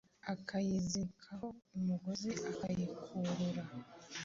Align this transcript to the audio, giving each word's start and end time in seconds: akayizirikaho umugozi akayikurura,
akayizirikaho 0.33 1.47
umugozi 1.77 2.31
akayikurura, 2.51 3.63